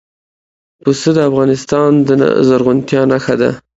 پسه 0.83 1.09
د 1.15 1.19
افغانستان 1.29 1.91
د 2.07 2.09
زرغونتیا 2.47 3.01
نښه 3.11 3.35
ده. 3.41 3.51